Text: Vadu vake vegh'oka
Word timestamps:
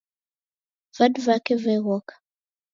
Vadu 0.97 1.19
vake 1.27 1.53
vegh'oka 1.63 2.15